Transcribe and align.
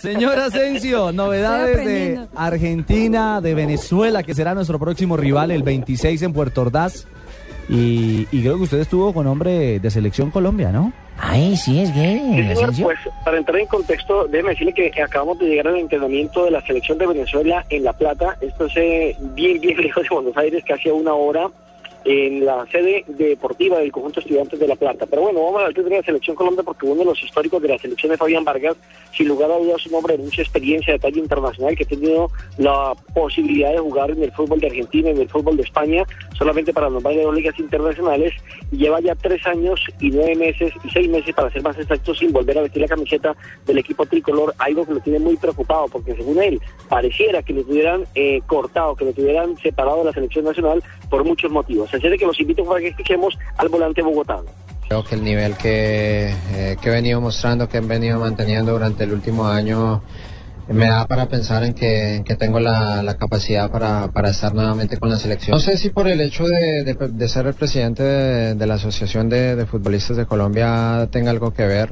Señor 0.00 0.38
Asensio, 0.38 1.12
novedades 1.12 1.84
de. 1.84 2.26
Argentina, 2.34 3.40
de 3.40 3.54
Venezuela, 3.54 4.22
que 4.22 4.34
será 4.34 4.54
nuestro 4.54 4.78
próximo 4.78 5.16
rival 5.16 5.50
el 5.50 5.62
26 5.62 6.22
en 6.22 6.32
Puerto 6.32 6.62
Ordaz. 6.62 7.06
Y, 7.68 8.26
y 8.32 8.40
creo 8.42 8.56
que 8.56 8.64
usted 8.64 8.80
estuvo 8.80 9.12
con 9.14 9.26
hombre 9.28 9.78
de 9.78 9.90
selección 9.90 10.30
Colombia, 10.30 10.72
¿no? 10.72 10.92
Ay, 11.18 11.56
sí, 11.56 11.80
es 11.80 11.90
Sí, 11.90 11.94
gay. 11.94 12.18
señor, 12.18 12.52
Asensio. 12.52 12.84
pues 12.86 12.98
para 13.24 13.38
entrar 13.38 13.58
en 13.60 13.66
contexto, 13.66 14.26
déjeme 14.26 14.50
decirle 14.50 14.72
que 14.72 15.02
acabamos 15.02 15.38
de 15.38 15.46
llegar 15.46 15.68
al 15.68 15.76
entrenamiento 15.76 16.44
de 16.46 16.50
la 16.50 16.62
selección 16.62 16.98
de 16.98 17.06
Venezuela 17.06 17.64
en 17.68 17.84
La 17.84 17.92
Plata. 17.92 18.36
Esto 18.40 18.66
es 18.66 18.76
eh, 18.76 19.16
bien, 19.34 19.60
bien 19.60 19.76
lejos 19.82 20.02
de 20.02 20.08
Buenos 20.08 20.36
Aires, 20.36 20.64
casi 20.66 20.88
a 20.88 20.94
una 20.94 21.12
hora 21.14 21.48
en 22.04 22.44
la 22.44 22.66
sede 22.70 23.04
deportiva 23.06 23.78
del 23.78 23.92
conjunto 23.92 24.20
estudiantes 24.20 24.58
de 24.58 24.66
La 24.66 24.76
Plata. 24.76 25.06
Pero 25.06 25.22
bueno, 25.22 25.42
vamos 25.44 25.62
al 25.62 25.74
tema 25.74 25.88
de 25.88 25.96
la 25.96 26.02
selección 26.02 26.36
Colombia 26.36 26.62
porque 26.62 26.86
uno 26.86 27.00
de 27.00 27.04
los 27.04 27.22
históricos 27.22 27.60
de 27.62 27.68
la 27.68 27.78
selección 27.78 28.10
de 28.10 28.18
Fabián 28.18 28.44
Vargas, 28.44 28.76
sin 29.16 29.28
lugar 29.28 29.50
a 29.50 29.58
dudas, 29.58 29.86
un 29.86 29.94
hombre 29.94 30.16
de 30.16 30.24
mucha 30.24 30.42
experiencia 30.42 30.94
de 30.94 30.98
talla 30.98 31.18
internacional 31.18 31.76
que 31.76 31.84
ha 31.84 31.88
tenido 31.88 32.30
la 32.58 32.94
posibilidad 33.14 33.72
de 33.72 33.78
jugar 33.78 34.10
en 34.10 34.22
el 34.22 34.32
fútbol 34.32 34.60
de 34.60 34.68
Argentina, 34.68 35.10
en 35.10 35.18
el 35.18 35.28
fútbol 35.28 35.56
de 35.56 35.62
España, 35.62 36.04
solamente 36.36 36.72
para 36.72 36.88
nombrar 36.88 37.14
dos 37.16 37.34
ligas 37.34 37.58
internacionales, 37.58 38.32
y 38.72 38.78
lleva 38.78 39.00
ya 39.00 39.14
tres 39.14 39.44
años 39.46 39.80
y 40.00 40.10
nueve 40.10 40.36
meses 40.36 40.72
y 40.84 40.90
seis 40.90 41.08
meses, 41.08 41.34
para 41.34 41.50
ser 41.50 41.62
más 41.62 41.78
exactos, 41.78 42.18
sin 42.18 42.32
volver 42.32 42.58
a 42.58 42.62
vestir 42.62 42.82
la 42.82 42.88
camiseta 42.88 43.36
del 43.66 43.78
equipo 43.78 44.06
tricolor, 44.06 44.54
algo 44.58 44.86
que 44.86 44.94
lo 44.94 45.00
tiene 45.00 45.18
muy 45.18 45.36
preocupado, 45.36 45.86
porque 45.88 46.14
según 46.14 46.42
él, 46.42 46.60
pareciera 46.88 47.42
que 47.42 47.52
lo 47.52 47.62
tuvieran 47.64 48.04
eh, 48.14 48.40
cortado, 48.46 48.94
que 48.94 49.04
lo 49.04 49.12
tuvieran 49.12 49.56
separado 49.58 49.98
de 49.98 50.04
la 50.04 50.12
selección 50.12 50.44
nacional 50.44 50.82
por 51.08 51.24
muchos 51.24 51.50
motivos. 51.50 51.89
Así 51.92 52.16
que 52.18 52.26
los 52.26 52.38
invito 52.40 52.64
para 52.64 52.80
que 52.80 52.88
escuchemos 52.88 53.36
al 53.56 53.68
volante 53.68 54.02
bogotano. 54.02 54.44
Creo 54.88 55.04
que 55.04 55.14
el 55.14 55.22
nivel 55.24 55.56
que, 55.56 56.34
eh, 56.54 56.76
que 56.80 56.88
he 56.88 56.92
venido 56.92 57.20
mostrando, 57.20 57.68
que 57.68 57.78
he 57.78 57.80
venido 57.80 58.18
manteniendo 58.18 58.72
durante 58.72 59.04
el 59.04 59.12
último 59.12 59.46
año, 59.46 60.02
me 60.68 60.86
da 60.86 61.06
para 61.06 61.26
pensar 61.28 61.64
en 61.64 61.74
que, 61.74 62.16
en 62.16 62.24
que 62.24 62.36
tengo 62.36 62.58
la, 62.60 63.02
la 63.02 63.16
capacidad 63.16 63.70
para, 63.70 64.08
para 64.08 64.30
estar 64.30 64.54
nuevamente 64.54 64.96
con 64.98 65.10
la 65.10 65.16
selección. 65.16 65.52
No 65.56 65.60
sé 65.60 65.76
si 65.76 65.90
por 65.90 66.06
el 66.08 66.20
hecho 66.20 66.44
de, 66.46 66.84
de- 66.84 67.08
de 67.08 67.28
ser 67.28 67.46
el 67.46 67.54
presidente 67.54 68.02
de, 68.02 68.54
de 68.54 68.66
la 68.66 68.74
Asociación 68.74 69.28
de 69.28 69.64
Futbolistas 69.66 70.16
de 70.16 70.26
Colombia 70.26 71.08
tenga 71.10 71.30
algo 71.30 71.52
que 71.52 71.66
ver. 71.66 71.90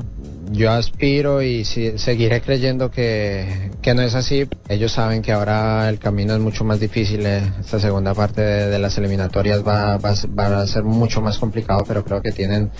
Yo 0.51 0.71
aspiro 0.71 1.43
y 1.43 1.65
si- 1.65 1.99
seguiré 1.99 2.41
creyendo 2.41 2.91
que, 2.91 3.71
que 3.83 3.95
no 3.95 4.03
es 4.03 4.15
así. 4.15 4.49
Ellos 4.69 4.93
saben 4.93 5.21
que 5.23 5.33
ahora 5.33 5.89
el 5.89 5.99
camino 5.99 6.35
es 6.35 6.41
mucho 6.41 6.65
más 6.65 6.81
difícil. 6.81 7.25
eh. 7.27 7.43
Esta 7.61 7.79
segunda 7.79 8.15
parte 8.15 8.41
de, 8.41 8.79
las 8.79 8.97
eliminatorias 8.99 9.67
va, 9.67 9.99
va, 9.99 10.15
va 10.39 10.61
a 10.61 10.67
ser 10.67 10.85
mucho 10.85 11.21
más 11.21 11.39
complicado, 11.39 11.85
pero 11.87 12.05
creo 12.05 12.23
que 12.23 12.33
tienen 12.33 12.71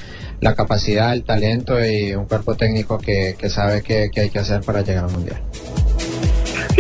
la 0.41 0.55
capacidad, 0.55 1.13
el 1.13 1.25
talento 1.25 1.75
y 1.85 2.15
un 2.15 2.25
cuerpo 2.27 2.55
técnico 2.55 2.99
que, 2.99 3.35
que 3.39 3.51
sabe 3.51 3.83
qué 3.83 4.09
qué 4.13 4.23
hay 4.23 4.31
que 4.31 4.39
hacer 4.39 4.63
para 4.63 4.83
llegar 4.83 5.05
al 5.05 5.11
Mundial. 5.13 5.41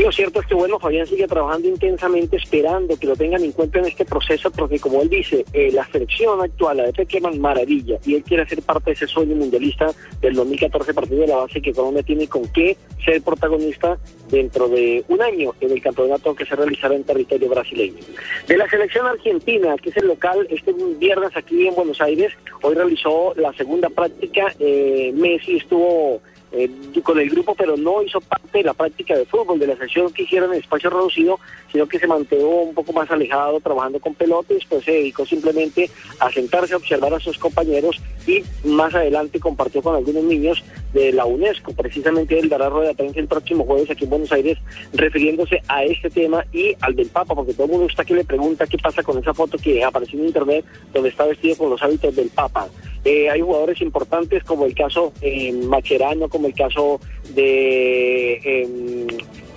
Lo 0.08 0.12
cierto 0.12 0.40
es 0.40 0.46
que, 0.46 0.54
bueno, 0.54 0.78
Fabián 0.78 1.06
sigue 1.06 1.26
trabajando 1.26 1.68
intensamente, 1.68 2.38
esperando 2.38 2.96
que 2.96 3.06
lo 3.06 3.14
tengan 3.14 3.44
en 3.44 3.52
cuenta 3.52 3.80
en 3.80 3.84
este 3.84 4.06
proceso, 4.06 4.50
porque 4.50 4.80
como 4.80 5.02
él 5.02 5.10
dice, 5.10 5.44
eh, 5.52 5.70
la 5.70 5.86
selección 5.88 6.40
actual, 6.40 6.78
la 6.78 6.84
de 6.84 6.94
Pequeman, 6.94 7.38
maravilla, 7.38 7.98
y 8.06 8.14
él 8.14 8.22
quiere 8.22 8.48
ser 8.48 8.62
parte 8.62 8.86
de 8.86 8.92
ese 8.94 9.06
sueño 9.06 9.36
mundialista 9.36 9.92
del 10.22 10.32
2014 10.32 10.94
partido 10.94 11.20
de 11.20 11.26
la 11.26 11.36
base 11.36 11.60
que 11.60 11.74
Colombia 11.74 12.02
tiene 12.02 12.26
con 12.26 12.48
qué 12.48 12.78
ser 13.04 13.20
protagonista 13.20 13.98
dentro 14.30 14.66
de 14.70 15.04
un 15.08 15.20
año 15.20 15.54
en 15.60 15.72
el 15.72 15.82
campeonato 15.82 16.34
que 16.34 16.46
se 16.46 16.56
realizará 16.56 16.94
en 16.94 17.04
territorio 17.04 17.50
brasileño. 17.50 17.98
De 18.46 18.56
la 18.56 18.66
selección 18.70 19.06
argentina, 19.06 19.76
que 19.76 19.90
es 19.90 19.96
el 19.98 20.06
local, 20.06 20.46
este 20.48 20.72
viernes 20.98 21.36
aquí 21.36 21.68
en 21.68 21.74
Buenos 21.74 22.00
Aires, 22.00 22.32
hoy 22.62 22.74
realizó 22.74 23.34
la 23.36 23.52
segunda 23.52 23.90
práctica, 23.90 24.54
eh, 24.58 25.12
Messi 25.14 25.58
estuvo 25.58 26.22
eh, 26.52 26.70
con 27.02 27.18
el 27.18 27.28
grupo, 27.28 27.54
pero 27.54 27.76
no 27.76 28.02
hizo 28.02 28.20
parte 28.20 28.58
de 28.58 28.64
la 28.64 28.74
práctica 28.74 29.16
de 29.16 29.26
fútbol 29.26 29.58
de 29.58 29.66
la 29.66 29.76
sesión 29.76 30.12
que 30.12 30.22
hicieron 30.22 30.52
en 30.52 30.60
espacio 30.60 30.90
reducido, 30.90 31.38
sino 31.70 31.86
que 31.86 31.98
se 31.98 32.06
mantuvo 32.06 32.62
un 32.62 32.74
poco 32.74 32.92
más 32.92 33.10
alejado 33.10 33.60
trabajando 33.60 34.00
con 34.00 34.14
pelotas, 34.14 34.56
después 34.56 34.84
se 34.84 34.92
dedicó 34.92 35.26
simplemente 35.26 35.90
a 36.20 36.30
sentarse 36.30 36.74
a 36.74 36.78
observar 36.78 37.12
a 37.14 37.20
sus 37.20 37.38
compañeros 37.38 38.00
y 38.28 38.44
más 38.68 38.94
adelante 38.94 39.40
compartió 39.40 39.82
con 39.82 39.96
algunos 39.96 40.22
niños 40.22 40.62
de 40.92 41.12
la 41.12 41.24
UNESCO. 41.24 41.72
Precisamente 41.72 42.38
él 42.38 42.48
dará 42.48 42.68
rueda 42.68 42.92
de 42.92 43.08
el 43.14 43.26
próximo 43.26 43.64
jueves 43.64 43.90
aquí 43.90 44.04
en 44.04 44.10
Buenos 44.10 44.30
Aires 44.32 44.58
refiriéndose 44.92 45.62
a 45.66 45.82
este 45.84 46.10
tema 46.10 46.44
y 46.52 46.76
al 46.80 46.94
del 46.94 47.08
Papa, 47.08 47.34
porque 47.34 47.54
todo 47.54 47.64
el 47.64 47.72
mundo 47.72 47.86
está 47.86 48.04
que 48.04 48.14
le 48.14 48.24
pregunta 48.24 48.66
qué 48.66 48.76
pasa 48.76 49.02
con 49.02 49.18
esa 49.18 49.32
foto 49.32 49.56
que 49.56 49.82
apareció 49.82 50.18
en 50.18 50.26
internet 50.26 50.64
donde 50.92 51.08
está 51.08 51.24
vestido 51.24 51.56
con 51.56 51.70
los 51.70 51.82
hábitos 51.82 52.14
del 52.14 52.28
Papa. 52.28 52.68
Eh, 53.04 53.30
hay 53.30 53.40
jugadores 53.40 53.80
importantes 53.80 54.44
como 54.44 54.66
el 54.66 54.74
caso 54.74 55.12
eh, 55.22 55.52
Macherano, 55.52 56.28
como 56.28 56.48
el 56.48 56.54
caso 56.54 57.00
de 57.34 58.34
eh, 58.34 59.06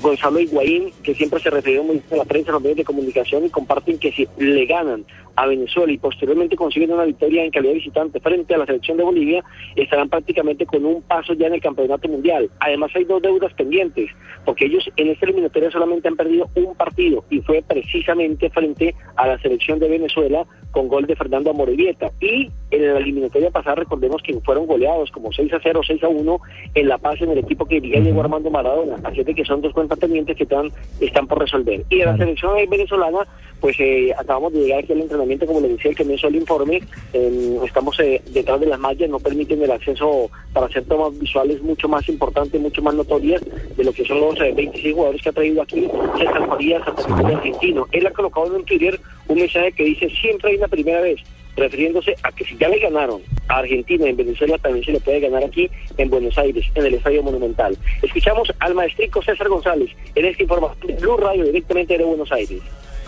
Gonzalo 0.02 0.40
Higuaín, 0.40 0.92
que 1.04 1.14
siempre 1.14 1.40
se 1.40 1.50
refirió 1.50 1.84
muy 1.84 1.98
bien 1.98 2.06
a 2.14 2.16
la 2.18 2.26
prensa, 2.26 2.50
a 2.50 2.54
los 2.54 2.62
medios 2.62 2.78
de 2.78 2.84
comunicación 2.84 3.46
y 3.46 3.50
comparten 3.50 4.00
que 4.00 4.12
si 4.12 4.28
le 4.38 4.66
ganan 4.66 5.06
a 5.36 5.48
Venezuela 5.48 5.92
y 5.92 5.98
posteriormente 5.98 6.56
consiguen 6.56 6.92
una 6.92 7.06
victoria 7.06 7.44
en 7.44 7.52
calidad 7.52 7.72
de 7.72 7.80
visitante 7.80 8.20
frente 8.20 8.54
a 8.54 8.58
la 8.58 8.66
selección 8.66 8.98
de 8.98 9.04
Bolivia, 9.04 9.44
estarán 9.76 10.10
prácticamente 10.10 10.66
con 10.66 10.86
un 10.86 11.02
paso 11.04 11.34
ya 11.34 11.48
en 11.48 11.54
el 11.54 11.62
campeonato 11.62 12.08
mundial. 12.08 12.50
Además 12.60 12.92
hay 12.96 13.06
dos 13.06 13.22
deudas 13.22 13.54
pendientes, 13.54 14.10
porque 14.46 14.66
ellos 14.66 14.90
en 14.98 15.10
esta 15.10 15.26
eliminatoria 15.26 15.72
solamente 15.72 16.08
han 16.08 16.16
perdido 16.16 16.50
un 16.56 16.76
partido 16.76 17.24
y 17.30 17.40
fue 17.42 17.64
precisamente 17.66 18.50
frente 18.50 18.96
a 19.16 19.28
la 19.28 19.40
selección 19.40 19.80
de 19.80 19.88
Venezuela 19.88 20.46
con 20.72 20.88
gol 20.88 21.06
de 21.06 21.16
Fernando 21.16 21.52
Amorebieta. 21.52 22.12
Y 22.20 22.50
en 22.72 22.94
la 22.94 23.00
eliminatoria 23.00 23.52
pasada 23.52 23.76
recordemos 23.76 24.22
que 24.24 24.40
fueron 24.42 24.66
goleados 24.66 25.12
como 25.12 25.32
6 25.32 25.54
a 25.54 25.60
0, 25.62 25.82
6 25.86 26.04
a 26.04 26.08
1 26.08 26.40
en 26.76 26.88
La 26.88 26.98
Paz 26.98 27.22
en 27.22 27.32
el 27.32 27.40
equipo 27.40 27.66
que 27.66 27.76
dirigía 27.76 28.02
Diego 28.02 28.22
Armando 28.22 28.50
Maradona. 28.50 28.96
Así 29.04 29.24
de 29.24 29.36
que 29.36 29.46
son 29.46 29.62
dos 29.62 29.74
cuentas 29.74 29.91
pendientes 30.00 30.36
que 30.36 30.44
están, 30.44 30.72
están 31.00 31.28
por 31.28 31.40
resolver. 31.40 31.84
Y 31.90 32.00
de 32.00 32.06
la 32.06 32.18
selección 32.18 32.54
venezolana, 32.70 33.28
pues 33.62 33.80
eh, 33.80 34.12
acabamos 34.18 34.52
de 34.54 34.60
llegar 34.60 34.80
aquí 34.80 34.92
al 34.92 35.02
entrenamiento, 35.02 35.46
como 35.46 35.62
le 35.62 35.70
decía 35.70 35.92
el 35.92 35.98
que 35.98 36.04
me 36.04 36.16
hizo 36.16 36.28
el 36.28 36.36
informe, 36.36 36.82
eh, 37.14 37.60
estamos 37.64 37.98
eh, 38.00 38.22
detrás 38.34 38.60
de 38.60 38.66
las 38.66 38.80
mallas, 38.80 39.10
no 39.10 39.20
permiten 39.20 39.62
el 39.62 39.72
acceso 39.72 40.30
para 40.52 40.66
hacer 40.66 40.84
tomas 40.86 41.18
visuales 41.18 41.62
mucho 41.62 41.88
más 41.88 42.08
importantes, 42.10 42.60
mucho 42.60 42.82
más 42.82 42.96
notorias 42.96 43.42
de 43.78 43.84
lo 43.84 43.94
que 43.94 44.04
son 44.04 44.20
los 44.20 44.40
eh, 44.42 44.52
26 44.56 44.94
jugadores 44.96 45.22
que 45.22 45.30
ha 45.30 45.34
traído 45.34 45.62
aquí 45.62 45.88
César 46.18 46.48
Farías, 46.48 46.88
atacante 46.88 47.36
argentino. 47.36 47.88
Él 47.92 48.08
ha 48.08 48.12
colocado 48.12 48.48
en 48.48 48.54
un 48.54 48.66
Twitter 48.66 49.00
un 49.28 49.36
mensaje 49.38 49.72
que 49.74 49.84
dice, 49.84 50.10
siempre 50.10 50.52
hay 50.52 50.58
una 50.58 50.68
primera 50.68 51.02
vez, 51.02 51.22
refiriéndose 51.56 52.16
a 52.24 52.32
que 52.32 52.46
si 52.46 52.58
ya 52.58 52.70
le 52.70 52.80
ganaron 52.80 53.22
a 53.48 53.58
Argentina 53.58 54.08
en 54.08 54.16
Venezuela, 54.18 54.58
también 54.58 54.86
se 54.86 54.92
le 54.94 55.00
puede 55.00 55.20
ganar 55.20 55.44
aquí 55.44 55.70
en 55.98 56.10
Buenos 56.10 56.38
Aires, 56.38 56.66
en 56.76 56.86
el 56.86 56.94
Estadio 56.96 57.22
Monumental. 57.24 57.78
Escuchamos 58.02 58.52
al 58.60 58.74
maestrico 58.74 59.22
César 59.22 59.48
González 59.50 59.90
en 60.16 60.26
esta 60.26 60.44
información 60.44 60.98
Blue 61.00 61.18
Radio 61.18 61.44
directamente 61.46 61.98
de 61.98 62.04
Buenos 62.04 62.32
Aires. 62.32 62.60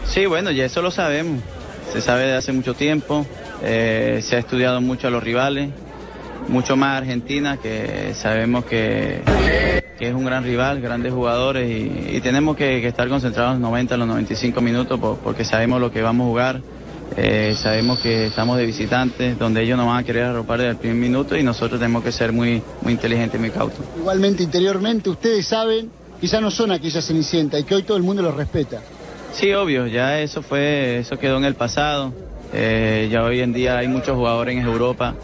Sí, 0.06 0.26
bueno, 0.26 0.52
ya 0.52 0.66
eso 0.66 0.82
lo 0.82 0.92
sabemos. 0.92 1.42
Se 1.92 2.02
sabe 2.02 2.24
de 2.26 2.34
hace 2.34 2.52
mucho 2.52 2.74
tiempo. 2.74 3.26
eh, 3.64 4.20
se 4.22 4.36
ha 4.36 4.40
estudiado 4.40 4.82
mucho 4.82 5.08
a 5.08 5.12
los 5.12 5.24
rivales, 5.24 5.70
mucho 6.50 6.76
más 6.76 6.98
Argentina, 6.98 7.58
que 7.62 8.14
sabemos 8.14 8.66
que, 8.66 9.22
que 9.98 10.08
es 10.10 10.14
un 10.14 10.26
gran 10.26 10.44
rival, 10.44 10.82
grandes 10.82 11.14
jugadores 11.14 11.70
y, 11.70 12.20
tenemos 12.20 12.58
que, 12.58 12.86
estar 12.86 13.08
concentrados 13.08 13.54
los 13.54 13.62
90, 13.62 13.96
los 13.96 14.08
95 14.08 14.60
minutos 14.60 15.00
por- 15.00 15.18
porque 15.20 15.46
sabemos 15.46 15.80
lo 15.80 15.92
que 15.92 16.02
vamos 16.02 16.26
a 16.26 16.28
jugar. 16.28 16.62
Eh, 17.16 17.56
sabemos 17.58 18.00
que 18.00 18.28
estamos 18.28 18.58
de 18.58 18.66
visitantes, 18.66 19.38
donde 19.38 19.62
ellos 19.64 19.78
nos 19.78 19.88
van 19.88 20.00
a 20.00 20.04
querer 20.04 20.24
arropar 20.24 20.60
desde 20.60 20.72
el 20.72 20.78
primer 20.78 20.98
minuto 20.98 21.38
y 21.38 21.44
nosotros 21.44 21.80
tenemos 21.80 22.04
que 22.04 22.12
ser 22.12 22.32
muy, 22.32 22.62
muy 22.82 22.94
inteligentes 22.94 23.38
y 23.38 23.42
muy 23.42 23.52
cautos. 23.52 23.80
Igualmente 23.98 24.44
interiormente 24.44 25.10
ustedes 25.10 25.46
saben, 25.46 25.90
quizá 26.20 26.42
no 26.42 26.50
son 26.52 26.72
aquella 26.72 27.02
cenicienta 27.02 27.60
y 27.60 27.64
que 27.64 27.76
hoy 27.76 27.84
todo 27.84 27.98
el 27.98 28.04
mundo 28.04 28.22
los 28.22 28.36
respeta. 28.36 28.82
Sí, 29.34 29.52
obvio, 29.54 29.88
ya 29.88 30.20
eso 30.20 30.42
fue, 30.42 30.98
eso 31.00 31.18
quedó 31.18 31.38
en 31.38 31.46
el 31.46 31.56
pasado. 31.56 32.14
Eh, 32.54 33.10
ya 33.12 33.24
hoy 33.24 33.40
en 33.42 33.52
día 33.52 33.78
hay 33.78 33.88
muchos 33.88 34.16
jugadores 34.16 34.56
en 34.56 34.62
Europa, 34.64 35.16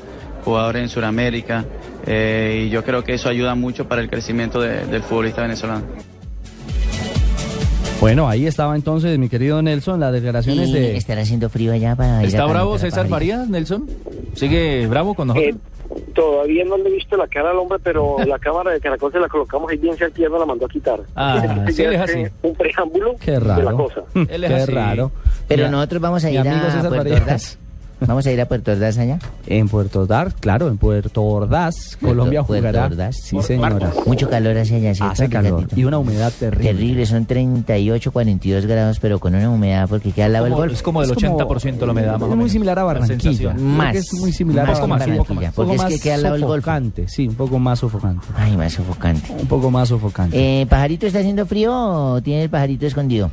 jugadores 0.44 0.82
en 0.82 0.90
Sudamérica, 0.90 1.64
eh, 2.08 2.66
y 2.66 2.70
yo 2.72 2.84
creo 2.84 3.04
que 3.04 3.14
eso 3.14 3.30
ayuda 3.30 3.54
mucho 3.54 3.88
para 3.88 4.02
el 4.02 4.10
crecimiento 4.10 4.60
de- 4.62 4.86
del 4.88 5.04
futbolista 5.04 5.44
venezolano. 5.44 5.84
Bueno, 8.00 8.30
ahí 8.30 8.48
estaba 8.48 8.76
entonces 8.76 9.18
mi 9.20 9.28
querido 9.28 9.62
Nelson, 9.62 10.00
las 10.00 10.14
declaraciones 10.14 10.70
Y 10.70 10.74
de... 10.74 10.98
estará 10.98 11.22
haciendo 11.22 11.50
frío 11.50 11.74
allá 11.74 11.96
para 11.98 12.24
¿Está 12.24 12.46
bravo 12.46 12.78
César. 12.78 13.08
Farías, 13.08 13.50
Nelson? 13.50 13.90
¿Sigue 14.36 14.88
bravo 14.88 15.14
con 15.16 15.28
nosotros? 15.28 15.56
Eh, 15.56 16.04
todavía 16.16 16.64
no 16.64 16.78
le 16.78 16.88
he 16.90 16.94
visto 16.94 17.18
la 17.18 17.28
cara 17.28 17.52
al 17.52 17.58
hombre, 17.58 17.78
pero 17.84 18.16
la 18.26 18.40
cámara 18.40 18.72
de 18.72 18.80
Caracol 18.80 19.12
se 19.12 19.20
la 19.20 19.28
colocamos 19.28 19.70
ahí 19.70 19.78
bien 19.78 19.98
cerquilla, 19.98 20.30
no 20.30 20.40
la 20.40 20.46
mandó 20.46 20.66
a 20.66 20.70
quitar. 20.70 21.00
Ah, 21.14 21.66
sí, 21.74 21.84
él 21.84 21.94
es 21.96 22.00
así. 22.02 22.24
Un 22.42 22.56
preámbulo 22.56 23.16
Qué 23.20 23.32
de 23.32 23.42
la 23.42 23.56
raro. 23.58 23.78
cosa. 23.78 24.02
Él 24.30 24.44
es 24.46 24.50
Qué 24.50 24.56
así. 24.56 24.72
raro. 24.72 25.12
Pero 25.50 25.70
nosotros 25.70 26.02
vamos 26.02 26.24
a 26.24 26.32
ir 26.32 26.40
a 26.40 26.44
César 26.44 26.80
Puerto 26.88 26.96
Farías. 26.96 27.22
Ordaz. 27.22 27.58
Vamos 28.08 28.26
a 28.26 28.32
ir 28.32 28.40
a 28.40 28.48
Puerto 28.48 28.72
Ordaz 28.72 28.98
allá. 28.98 29.20
En 29.46 29.68
Puerto 29.68 30.02
Ordaz, 30.02 30.34
claro, 30.40 30.68
en 30.70 30.78
Puerto 30.78 31.24
Ordaz, 31.24 31.98
Colombia 32.02 32.44
Puerto 32.44 32.68
jugará. 32.68 32.86
Ordaz. 32.86 33.16
Sí, 33.24 33.42
señora. 33.42 33.92
Mucho 34.06 34.30
calor 34.30 34.58
hacia 34.58 34.78
allá, 34.78 34.96
¿cierto, 34.96 35.12
Hace 35.14 35.30
calor 35.30 35.52
Ricardito? 35.60 35.80
y 35.80 35.84
una 35.86 35.98
humedad 35.98 36.32
terrible. 36.40 36.72
Terrible, 36.74 37.06
son 37.06 37.26
38, 37.26 38.12
42 38.12 38.66
grados, 38.66 39.00
pero 39.00 39.20
con 39.20 39.36
una 39.36 39.50
humedad 39.50 39.88
porque 39.90 40.12
queda 40.12 40.28
al 40.28 40.34
lado 40.34 40.46
del 40.46 40.54
golfo. 40.56 40.74
es 40.74 40.82
como 40.82 41.02
del 41.02 41.12
Es 41.12 41.16
como- 41.24 41.38
80% 41.38 41.86
la 41.86 41.92
humedad, 41.92 42.18
más 42.20 42.30
Es 42.30 42.36
muy 42.38 42.50
similar 42.50 42.80
a 42.80 42.82
La 42.82 42.86
Barranquilla. 42.86 43.54
Más, 43.56 43.96
Es 43.96 44.14
muy 44.14 44.32
similar 44.32 44.68
más 44.68 44.80
a 44.80 44.86
Barranquilla. 44.86 45.18
Poco 45.52 45.54
porque 45.56 45.76
es 45.76 45.82
más 45.82 45.92
que 45.94 46.00
queda 46.00 46.16
al 46.16 46.24
lado 46.24 46.36
del 46.36 46.44
golfo. 46.46 46.56
sofocante, 46.62 47.08
sí, 47.10 47.28
un 47.28 47.36
poco 47.36 47.60
más 47.60 47.80
sofocante. 47.80 48.26
Ay, 48.38 48.56
más 48.56 48.74
sofocante. 48.74 49.32
Un 49.38 49.48
poco 49.48 49.70
más 49.72 49.90
sofocante. 49.90 50.62
Eh, 50.62 50.66
¿Pajarito 50.68 51.06
está 51.06 51.20
haciendo 51.20 51.46
frío 51.46 51.74
o 51.76 52.22
tiene 52.22 52.44
el 52.44 52.50
pajarito 52.50 52.86
escondido? 52.88 53.30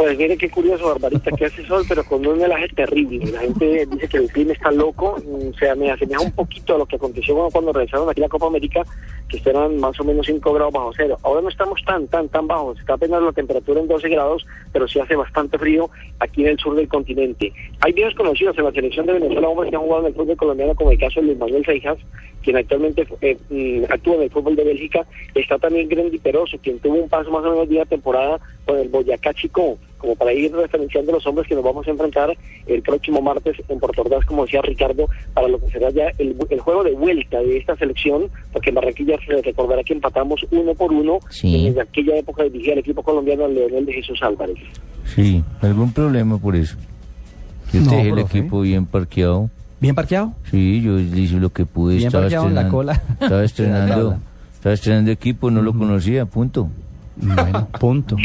Pues 0.00 0.16
mire 0.16 0.34
qué 0.38 0.48
curioso, 0.48 0.86
Barbarita, 0.88 1.30
que 1.32 1.44
hace 1.44 1.62
sol, 1.66 1.84
pero 1.86 2.02
con 2.04 2.26
un 2.26 2.40
helaje 2.40 2.68
terrible. 2.68 3.30
La 3.32 3.40
gente 3.40 3.84
dice 3.84 4.08
que 4.08 4.16
el 4.16 4.32
clima 4.32 4.54
está 4.54 4.70
loco. 4.70 5.18
mm, 5.22 5.48
O 5.50 5.58
sea, 5.58 5.74
me 5.74 5.90
asemeja 5.90 6.22
un 6.22 6.32
poquito 6.32 6.74
a 6.74 6.78
lo 6.78 6.86
que 6.86 6.96
aconteció 6.96 7.36
cuando- 7.52 7.70
realizaron 7.70 8.08
aquí 8.08 8.22
la 8.22 8.28
Copa 8.30 8.46
América, 8.46 8.82
que 9.28 9.36
estaban 9.36 9.76
más 9.78 10.00
o 10.00 10.04
menos 10.04 10.24
5 10.24 10.54
grados 10.54 10.72
bajo 10.72 10.90
cero. 10.96 11.18
Ahora 11.22 11.42
no 11.42 11.50
estamos 11.50 11.82
tan, 11.84 12.06
tan, 12.08 12.30
tan 12.30 12.46
bajos. 12.46 12.80
Está 12.80 12.94
apenas 12.94 13.22
la 13.22 13.32
temperatura 13.32 13.78
en 13.78 13.88
12 13.88 14.08
grados, 14.08 14.46
pero 14.72 14.88
sí 14.88 14.98
hace 15.00 15.16
bastante 15.16 15.58
frío 15.58 15.90
aquí 16.18 16.40
en 16.44 16.48
el 16.48 16.58
sur 16.58 16.74
del 16.74 16.88
continente. 16.88 17.52
Hay 17.80 17.92
viejos 17.92 18.14
conocidos 18.14 18.56
en 18.56 18.64
la 18.64 18.72
selección 18.72 19.04
de 19.04 19.12
Venezuela, 19.12 19.48
hombres 19.50 19.68
que 19.68 19.76
han 19.76 19.82
jugado 19.82 20.00
en 20.00 20.06
el 20.06 20.14
fútbol 20.14 20.36
colombiano, 20.38 20.74
como 20.74 20.92
el 20.92 20.98
caso 20.98 21.20
de 21.20 21.26
Luis 21.26 21.38
Manuel 21.38 21.64
Seijas, 21.66 21.98
quien 22.42 22.56
actualmente 22.56 23.06
eh, 23.20 23.36
mm, 23.50 23.92
actúa 23.92 24.14
en 24.14 24.22
el 24.22 24.30
fútbol 24.30 24.56
de 24.56 24.64
Bélgica. 24.64 25.06
Está 25.34 25.58
también 25.58 25.90
Grendy 25.90 26.18
Peroso, 26.18 26.56
quien 26.62 26.78
tuvo 26.78 26.94
un 26.94 27.08
paso 27.10 27.30
más 27.30 27.44
o 27.44 27.50
menos 27.50 27.68
de 27.68 27.76
una 27.76 27.84
temporada 27.84 28.40
con 28.64 28.78
el 28.78 28.88
Boyacá 28.88 29.34
Chico, 29.34 29.76
como 30.00 30.16
para 30.16 30.32
ir 30.32 30.52
referenciando 30.52 31.12
los 31.12 31.24
hombres 31.26 31.46
que 31.46 31.54
nos 31.54 31.62
vamos 31.62 31.86
a 31.86 31.90
enfrentar 31.90 32.36
el 32.66 32.82
próximo 32.82 33.20
martes 33.20 33.56
en 33.68 33.78
Puerto 33.78 34.02
Ordaz, 34.02 34.24
como 34.24 34.44
decía 34.46 34.62
Ricardo, 34.62 35.06
para 35.34 35.46
lo 35.46 35.60
que 35.60 35.70
será 35.70 35.90
ya 35.90 36.08
el, 36.18 36.34
el 36.48 36.60
juego 36.60 36.82
de 36.82 36.92
vuelta 36.92 37.38
de 37.40 37.58
esta 37.58 37.76
selección, 37.76 38.28
porque 38.52 38.70
en 38.70 38.74
Barranquilla 38.76 39.16
se 39.26 39.40
recordará 39.42 39.84
que 39.84 39.92
empatamos 39.92 40.44
uno 40.50 40.74
por 40.74 40.92
uno 40.92 41.18
Sí. 41.30 41.66
desde 41.66 41.82
aquella 41.82 42.16
época 42.16 42.42
dirigía 42.44 42.72
el 42.72 42.78
equipo 42.80 43.02
colombiano 43.02 43.44
al 43.44 43.54
Leonel 43.54 43.86
de 43.86 43.92
Jesús 43.92 44.18
Álvarez. 44.22 44.56
Sí, 45.14 45.42
algún 45.60 45.92
problema 45.92 46.38
por 46.38 46.56
eso. 46.56 46.76
Yo 47.72 47.80
No, 47.82 47.90
dejé 47.92 48.08
el 48.08 48.18
equipo 48.18 48.62
bien 48.62 48.86
parqueado. 48.86 49.50
¿Bien 49.80 49.94
parqueado? 49.94 50.32
Sí, 50.50 50.82
yo 50.82 50.98
hice 50.98 51.36
lo 51.36 51.50
que 51.50 51.64
pude. 51.66 51.94
Bien 51.96 52.08
estaba 52.08 52.24
parqueado 52.24 52.48
en 52.48 52.54
la 52.54 52.62
estrenando- 52.62 52.76
cola. 52.76 53.02
Estaba 53.20 53.44
estrenando, 53.44 54.16
estaba 54.54 54.74
estrenando 54.74 55.10
equipo, 55.10 55.50
no 55.50 55.62
lo 55.62 55.72
conocía, 55.72 56.26
punto. 56.26 56.68
Bueno, 57.16 57.68
punto. 57.78 58.16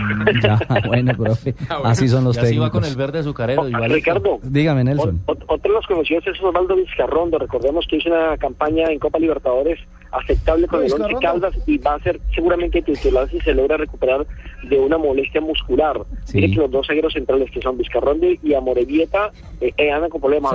Ya, 0.42 0.60
bueno, 0.88 1.14
profe. 1.18 1.54
Así 1.84 2.08
son 2.08 2.24
los 2.24 2.36
Y 2.38 2.40
así 2.40 2.58
va 2.58 2.70
técnicos. 2.70 2.72
con 2.72 2.86
el 2.86 2.96
verde 2.96 3.20
azucarero. 3.20 3.68
igualito. 3.68 3.96
Ricardo, 3.96 4.40
Dígame, 4.44 4.84
Nelson. 4.84 5.22
Ot- 5.26 5.38
ot- 5.40 5.44
Otro 5.48 5.72
de 5.72 5.76
los 5.78 5.86
conocidos 5.88 6.24
es 6.28 6.42
Osvaldo 6.42 6.76
Vizcarrondo. 6.76 7.38
Recordemos 7.40 7.86
que 7.90 7.98
hizo 7.98 8.10
una 8.10 8.38
campaña 8.38 8.86
en 8.92 9.00
Copa 9.00 9.20
Libertadores 9.20 9.80
aceptable 10.12 10.68
con 10.68 10.82
el 10.86 10.94
Once 10.94 11.14
Caldas 11.22 11.54
y 11.66 11.78
va 11.78 11.96
a 11.96 12.00
ser 12.00 12.22
seguramente 12.34 12.82
titular 12.82 13.30
si 13.30 13.40
se 13.42 13.54
logra 13.54 13.76
recuperar 13.76 14.26
de 14.70 14.80
una 14.80 14.98
molestia 14.98 15.42
muscular. 15.42 16.00
Sí. 16.24 16.38
Mire 16.38 16.52
que 16.54 16.56
los 16.62 16.72
dos 16.72 16.88
zagueros 16.88 17.12
centrales 17.14 17.52
que 17.52 17.62
son 17.62 17.78
Vizcarrondo 17.78 18.26
y 18.42 18.54
Amorevieta 18.54 19.32
eh, 19.60 19.74
eh, 19.76 19.92
andan 19.92 20.10
con 20.10 20.22
problemas. 20.22 20.54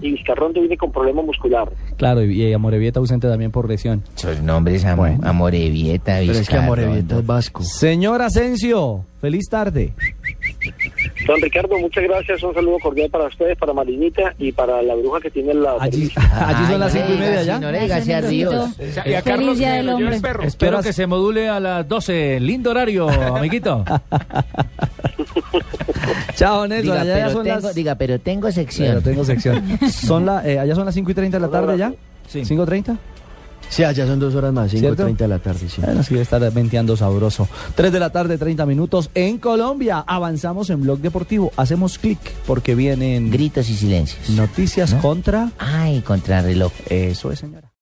Y 0.00 0.12
Vizcarrondo 0.12 0.60
viene 0.60 0.76
con 0.76 0.92
problema 0.92 1.22
muscular. 1.22 1.68
Claro, 1.96 2.22
y, 2.22 2.40
y 2.40 2.52
Amorevieta 2.52 3.00
ausente 3.00 3.26
también 3.28 3.50
por 3.50 3.68
lesión. 3.68 4.02
Esos 4.16 4.40
nombres, 4.42 4.84
am 4.84 4.96
Bueno. 4.98 5.18
Amorevieta, 5.24 6.20
Vizcarrondo. 6.20 6.74
Amorevieta 6.84 7.18
es 7.18 7.26
vasco. 7.26 7.62
Señor 7.62 8.22
Asensio, 8.22 9.04
feliz 9.20 9.48
tarde. 9.48 9.92
Don 11.26 11.40
Ricardo, 11.40 11.78
muchas 11.78 12.04
gracias. 12.04 12.42
Un 12.42 12.52
saludo 12.54 12.78
cordial 12.78 13.08
para 13.10 13.26
ustedes, 13.26 13.56
para 13.56 13.72
Marinita 13.72 14.34
y 14.38 14.52
para 14.52 14.82
la 14.82 14.94
bruja 14.94 15.20
que 15.20 15.30
tiene 15.30 15.54
la... 15.54 15.76
Allí, 15.80 16.10
allí 16.32 16.66
son 16.66 16.80
las 16.80 16.92
cinco 16.92 17.06
y 17.14 17.18
media 17.18 17.42
ya. 17.42 17.58
No 17.58 17.70
le 17.70 17.80
diga 17.80 17.96
así 17.96 18.12
a 18.12 18.20
Ríos. 18.20 18.70
Y 19.04 19.14
a 19.14 19.22
Feliz 19.22 19.58
Día 19.58 19.72
del 19.74 19.88
Hombre. 19.88 20.20
Espero 20.42 20.82
que 20.82 20.92
se 20.92 21.06
module 21.06 21.48
a 21.48 21.60
las 21.60 21.88
12. 21.88 22.40
Lindo 22.40 22.70
horario, 22.70 23.08
amiguito. 23.36 23.84
Chao, 26.34 26.66
Nelson. 26.66 26.92
Diga, 26.92 27.00
allá 27.02 27.18
ya 27.18 27.24
pero 27.24 27.30
son 27.32 27.44
tengo, 27.44 27.60
las... 27.60 27.74
diga, 27.74 27.94
pero 27.94 28.18
tengo 28.18 28.40
Pero 28.42 28.52
sección. 28.52 29.02
tengo 29.02 29.24
sección. 29.24 29.78
Son 29.90 30.26
la, 30.26 30.46
eh, 30.46 30.58
allá 30.58 30.74
son 30.74 30.84
las 30.84 30.94
5 30.94 31.10
y 31.10 31.14
30 31.14 31.38
de 31.38 31.40
la 31.40 31.50
tarde 31.50 31.78
ya. 31.78 31.92
Sí. 32.26 32.40
¿5.30? 32.40 32.98
Sí, 33.74 33.82
allá 33.82 34.06
son 34.06 34.20
dos 34.20 34.32
horas 34.36 34.52
más, 34.52 34.70
¿Cierto? 34.70 35.04
5.30 35.04 35.16
de 35.16 35.26
la 35.28 35.38
tarde, 35.40 35.68
sí. 35.68 35.80
Bueno, 35.82 36.04
sí 36.04 36.10
debe 36.10 36.22
estar 36.22 36.52
venteando 36.52 36.96
sabroso. 36.96 37.48
3 37.74 37.92
de 37.92 37.98
la 37.98 38.10
tarde, 38.10 38.38
30 38.38 38.64
minutos 38.66 39.10
en 39.16 39.38
Colombia. 39.38 40.04
Avanzamos 40.06 40.70
en 40.70 40.82
Blog 40.82 41.00
Deportivo. 41.00 41.50
Hacemos 41.56 41.98
clic 41.98 42.20
porque 42.46 42.76
vienen 42.76 43.32
Gritos 43.32 43.68
y 43.70 43.74
silencios. 43.74 44.30
noticias 44.30 44.92
¿No? 44.92 45.00
contra... 45.00 45.50
Ay, 45.58 46.02
contrarreloj. 46.02 46.70
Eso 46.88 47.32
es, 47.32 47.40
señora. 47.40 47.68